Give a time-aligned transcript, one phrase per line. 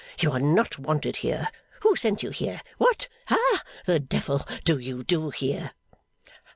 [0.19, 1.49] You are not wanted here.
[1.81, 2.63] Who sent you here?
[2.79, 5.73] What ha the Devil do you do here?